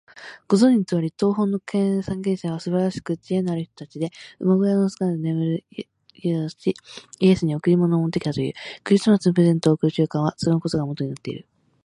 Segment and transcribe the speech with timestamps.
[0.47, 5.65] ご存じのとおり、東方の三賢者はすばらしく知恵のある人たちで、馬小屋の桶で眠る
[6.15, 6.73] 幼子
[7.19, 8.53] イエスに贈り物を持ってきたという。
[8.83, 11.45] クリスマスにプレゼントを贈る習慣は、そのことがもとになっている。